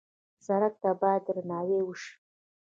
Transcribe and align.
سړک 0.45 0.73
ته 0.83 0.89
باید 1.01 1.21
درناوی 1.27 1.79
وشي. 1.83 2.13